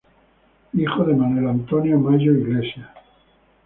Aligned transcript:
Hijo 0.73 1.03
de 1.03 1.13
Manuel 1.13 1.47
Antonio 1.47 1.99
Mallo 1.99 2.31
Iglesias. 2.33 2.89